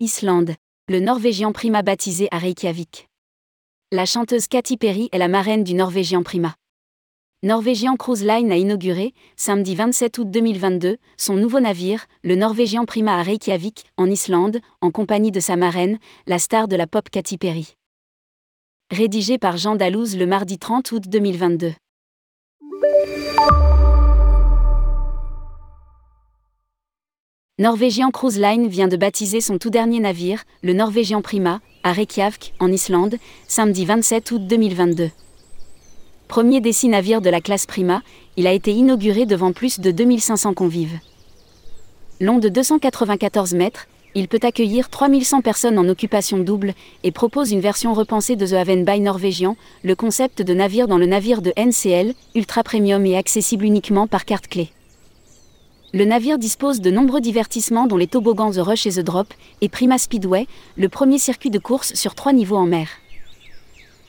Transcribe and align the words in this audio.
Islande. 0.00 0.54
Le 0.88 1.00
Norvégien 1.00 1.50
Prima 1.50 1.82
baptisé 1.82 2.28
à 2.30 2.38
Reykjavik. 2.38 3.08
La 3.90 4.06
chanteuse 4.06 4.46
Katy 4.46 4.76
Perry 4.76 5.08
est 5.10 5.18
la 5.18 5.26
marraine 5.26 5.64
du 5.64 5.74
Norvégien 5.74 6.22
Prima. 6.22 6.54
Norwegian 7.42 7.96
Cruise 7.96 8.22
Line 8.22 8.52
a 8.52 8.56
inauguré, 8.56 9.12
samedi 9.34 9.74
27 9.74 10.18
août 10.18 10.30
2022, 10.30 10.98
son 11.16 11.34
nouveau 11.34 11.58
navire, 11.58 12.06
le 12.22 12.36
Norvégien 12.36 12.84
Prima 12.84 13.18
à 13.18 13.24
Reykjavik, 13.24 13.86
en 13.96 14.08
Islande, 14.08 14.60
en 14.80 14.92
compagnie 14.92 15.32
de 15.32 15.40
sa 15.40 15.56
marraine, 15.56 15.98
la 16.28 16.38
star 16.38 16.68
de 16.68 16.76
la 16.76 16.86
pop 16.86 17.10
Katy 17.10 17.36
Perry. 17.36 17.74
Rédigé 18.92 19.36
par 19.36 19.56
Jean 19.56 19.74
Dalouse 19.74 20.16
le 20.16 20.26
mardi 20.26 20.60
30 20.60 20.92
août 20.92 21.08
2022. 21.08 21.72
Norwegian 27.60 28.12
Cruise 28.12 28.38
Line 28.38 28.68
vient 28.68 28.86
de 28.86 28.96
baptiser 28.96 29.40
son 29.40 29.58
tout 29.58 29.68
dernier 29.68 29.98
navire, 29.98 30.44
le 30.62 30.74
Norwegian 30.74 31.22
Prima, 31.22 31.60
à 31.82 31.90
Reykjavik, 31.90 32.54
en 32.60 32.70
Islande, 32.70 33.16
samedi 33.48 33.84
27 33.84 34.30
août 34.30 34.46
2022. 34.46 35.10
Premier 36.28 36.60
des 36.60 36.70
six 36.70 36.86
navires 36.86 37.20
de 37.20 37.30
la 37.30 37.40
classe 37.40 37.66
Prima, 37.66 38.02
il 38.36 38.46
a 38.46 38.52
été 38.52 38.70
inauguré 38.70 39.26
devant 39.26 39.50
plus 39.52 39.80
de 39.80 39.90
2500 39.90 40.54
convives. 40.54 41.00
Long 42.20 42.38
de 42.38 42.48
294 42.48 43.54
mètres, 43.54 43.88
il 44.14 44.28
peut 44.28 44.38
accueillir 44.42 44.88
3100 44.88 45.40
personnes 45.40 45.80
en 45.80 45.88
occupation 45.88 46.38
double 46.38 46.74
et 47.02 47.10
propose 47.10 47.50
une 47.50 47.58
version 47.58 47.92
repensée 47.92 48.36
de 48.36 48.46
The 48.46 48.52
Haven 48.52 48.84
by 48.84 49.00
Norwegian, 49.00 49.56
le 49.82 49.96
concept 49.96 50.42
de 50.42 50.54
navire 50.54 50.86
dans 50.86 50.98
le 50.98 51.06
navire 51.06 51.42
de 51.42 51.52
NCL, 51.56 52.14
ultra 52.36 52.62
premium 52.62 53.04
et 53.04 53.16
accessible 53.16 53.64
uniquement 53.64 54.06
par 54.06 54.26
carte 54.26 54.46
clé. 54.46 54.70
Le 55.94 56.04
navire 56.04 56.36
dispose 56.36 56.82
de 56.82 56.90
nombreux 56.90 57.22
divertissements 57.22 57.86
dont 57.86 57.96
les 57.96 58.06
toboggans 58.06 58.52
The 58.52 58.58
Rush 58.58 58.86
et 58.86 58.92
The 58.92 59.00
Drop, 59.00 59.32
et 59.62 59.70
Prima 59.70 59.96
Speedway, 59.96 60.46
le 60.76 60.90
premier 60.90 61.16
circuit 61.18 61.48
de 61.48 61.58
course 61.58 61.94
sur 61.94 62.14
trois 62.14 62.34
niveaux 62.34 62.58
en 62.58 62.66
mer. 62.66 62.88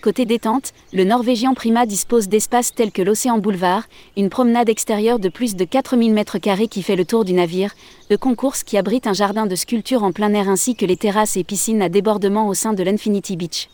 Côté 0.00 0.24
détente, 0.24 0.72
le 0.92 1.02
Norvégien 1.02 1.52
Prima 1.52 1.84
dispose 1.84 2.28
d'espaces 2.28 2.72
tels 2.74 2.92
que 2.92 3.02
l'Océan 3.02 3.38
Boulevard, 3.38 3.88
une 4.16 4.30
promenade 4.30 4.68
extérieure 4.68 5.18
de 5.18 5.28
plus 5.28 5.56
de 5.56 5.64
4000 5.64 6.14
m2 6.14 6.68
qui 6.68 6.82
fait 6.84 6.94
le 6.94 7.04
tour 7.04 7.24
du 7.24 7.32
navire, 7.32 7.74
le 8.08 8.18
concours 8.18 8.54
qui 8.54 8.78
abrite 8.78 9.08
un 9.08 9.12
jardin 9.12 9.46
de 9.46 9.56
sculptures 9.56 10.04
en 10.04 10.12
plein 10.12 10.32
air 10.32 10.48
ainsi 10.48 10.76
que 10.76 10.86
les 10.86 10.96
terrasses 10.96 11.36
et 11.36 11.42
piscines 11.42 11.82
à 11.82 11.88
débordement 11.88 12.46
au 12.46 12.54
sein 12.54 12.72
de 12.72 12.84
l'Infinity 12.84 13.36
Beach. 13.36 13.68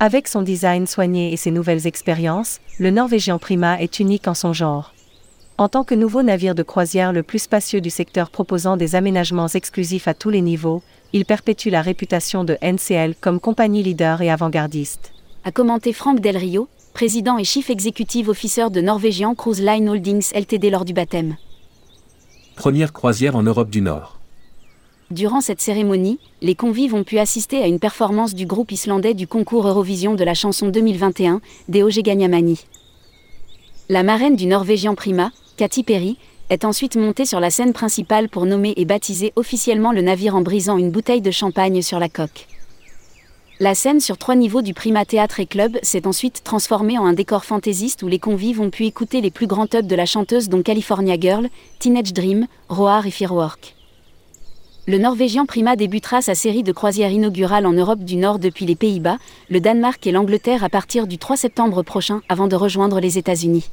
Avec 0.00 0.26
son 0.26 0.42
design 0.42 0.88
soigné 0.88 1.32
et 1.32 1.36
ses 1.36 1.52
nouvelles 1.52 1.86
expériences, 1.86 2.58
le 2.80 2.90
Norvégien 2.90 3.38
Prima 3.38 3.80
est 3.80 4.00
unique 4.00 4.26
en 4.26 4.34
son 4.34 4.52
genre. 4.52 4.92
En 5.60 5.68
tant 5.68 5.84
que 5.84 5.94
nouveau 5.94 6.22
navire 6.22 6.54
de 6.54 6.62
croisière 6.62 7.12
le 7.12 7.22
plus 7.22 7.40
spacieux 7.40 7.82
du 7.82 7.90
secteur 7.90 8.30
proposant 8.30 8.78
des 8.78 8.94
aménagements 8.94 9.46
exclusifs 9.46 10.08
à 10.08 10.14
tous 10.14 10.30
les 10.30 10.40
niveaux, 10.40 10.82
il 11.12 11.26
perpétue 11.26 11.68
la 11.68 11.82
réputation 11.82 12.44
de 12.44 12.56
NCL 12.62 13.14
comme 13.20 13.40
compagnie 13.40 13.82
leader 13.82 14.22
et 14.22 14.30
avant-gardiste. 14.30 15.12
A 15.44 15.52
commenté 15.52 15.92
Franck 15.92 16.20
Del 16.20 16.38
Rio, 16.38 16.66
président 16.94 17.36
et 17.36 17.44
chief 17.44 17.68
executive 17.68 18.30
officer 18.30 18.70
de 18.70 18.80
Norwegian 18.80 19.34
Cruise 19.34 19.60
Line 19.60 19.90
Holdings 19.90 20.32
Ltd 20.34 20.70
lors 20.70 20.86
du 20.86 20.94
baptême. 20.94 21.36
Première 22.56 22.94
croisière 22.94 23.36
en 23.36 23.42
Europe 23.42 23.68
du 23.68 23.82
Nord. 23.82 24.18
Durant 25.10 25.42
cette 25.42 25.60
cérémonie, 25.60 26.20
les 26.40 26.54
convives 26.54 26.94
ont 26.94 27.04
pu 27.04 27.18
assister 27.18 27.62
à 27.62 27.66
une 27.66 27.80
performance 27.80 28.34
du 28.34 28.46
groupe 28.46 28.72
islandais 28.72 29.12
du 29.12 29.26
concours 29.26 29.68
Eurovision 29.68 30.14
de 30.14 30.24
la 30.24 30.32
chanson 30.32 30.68
2021, 30.68 31.42
Deoge 31.68 32.00
Ganyamani. 32.00 32.64
La 33.90 34.04
marraine 34.04 34.36
du 34.36 34.46
Norvégien 34.46 34.94
Prima, 34.94 35.32
Katy 35.60 35.82
Perry, 35.82 36.16
est 36.48 36.64
ensuite 36.64 36.96
montée 36.96 37.26
sur 37.26 37.38
la 37.38 37.50
scène 37.50 37.74
principale 37.74 38.30
pour 38.30 38.46
nommer 38.46 38.72
et 38.78 38.86
baptiser 38.86 39.34
officiellement 39.36 39.92
le 39.92 40.00
navire 40.00 40.34
en 40.34 40.40
brisant 40.40 40.78
une 40.78 40.90
bouteille 40.90 41.20
de 41.20 41.30
champagne 41.30 41.82
sur 41.82 41.98
la 41.98 42.08
coque. 42.08 42.46
La 43.58 43.74
scène 43.74 44.00
sur 44.00 44.16
trois 44.16 44.36
niveaux 44.36 44.62
du 44.62 44.72
Prima 44.72 45.04
Théâtre 45.04 45.38
et 45.38 45.44
Club 45.44 45.76
s'est 45.82 46.06
ensuite 46.06 46.44
transformée 46.44 46.96
en 46.96 47.04
un 47.04 47.12
décor 47.12 47.44
fantaisiste 47.44 48.02
où 48.02 48.08
les 48.08 48.18
convives 48.18 48.62
ont 48.62 48.70
pu 48.70 48.86
écouter 48.86 49.20
les 49.20 49.30
plus 49.30 49.46
grands 49.46 49.66
tubs 49.66 49.86
de 49.86 49.94
la 49.94 50.06
chanteuse 50.06 50.48
dont 50.48 50.62
California 50.62 51.20
Girl, 51.20 51.50
Teenage 51.78 52.14
Dream, 52.14 52.46
Roar 52.70 53.06
et 53.06 53.10
Firework. 53.10 53.76
Le 54.86 54.96
Norvégien 54.96 55.44
Prima 55.44 55.76
débutera 55.76 56.22
sa 56.22 56.34
série 56.34 56.62
de 56.62 56.72
croisières 56.72 57.12
inaugurales 57.12 57.66
en 57.66 57.74
Europe 57.74 58.00
du 58.00 58.16
Nord 58.16 58.38
depuis 58.38 58.64
les 58.64 58.76
Pays-Bas, 58.76 59.18
le 59.50 59.60
Danemark 59.60 60.06
et 60.06 60.12
l'Angleterre 60.12 60.64
à 60.64 60.70
partir 60.70 61.06
du 61.06 61.18
3 61.18 61.36
septembre 61.36 61.82
prochain 61.82 62.22
avant 62.30 62.48
de 62.48 62.56
rejoindre 62.56 62.98
les 62.98 63.18
États-Unis. 63.18 63.68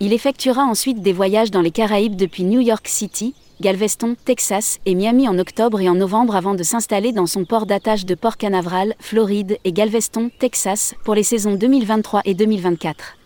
Il 0.00 0.12
effectuera 0.12 0.62
ensuite 0.62 1.02
des 1.02 1.12
voyages 1.12 1.50
dans 1.50 1.60
les 1.60 1.72
Caraïbes 1.72 2.14
depuis 2.14 2.44
New 2.44 2.60
York 2.60 2.86
City, 2.86 3.34
Galveston, 3.60 4.14
Texas 4.24 4.78
et 4.86 4.94
Miami 4.94 5.26
en 5.26 5.40
octobre 5.40 5.80
et 5.80 5.88
en 5.88 5.96
novembre 5.96 6.36
avant 6.36 6.54
de 6.54 6.62
s'installer 6.62 7.10
dans 7.10 7.26
son 7.26 7.44
port 7.44 7.66
d'attache 7.66 8.04
de 8.04 8.14
Port 8.14 8.36
Canaveral, 8.36 8.94
Floride 9.00 9.58
et 9.64 9.72
Galveston, 9.72 10.30
Texas 10.38 10.94
pour 11.02 11.16
les 11.16 11.24
saisons 11.24 11.56
2023 11.56 12.22
et 12.26 12.34
2024. 12.34 13.16